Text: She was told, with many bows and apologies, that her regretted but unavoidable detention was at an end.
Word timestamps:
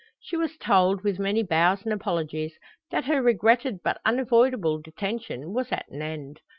She 0.19 0.35
was 0.35 0.57
told, 0.57 1.03
with 1.03 1.19
many 1.19 1.43
bows 1.43 1.83
and 1.83 1.93
apologies, 1.93 2.57
that 2.89 3.05
her 3.05 3.21
regretted 3.21 3.83
but 3.83 4.01
unavoidable 4.03 4.79
detention 4.81 5.53
was 5.53 5.71
at 5.71 5.87
an 5.89 6.01
end. 6.01 6.41